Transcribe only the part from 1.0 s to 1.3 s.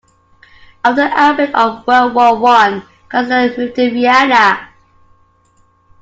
the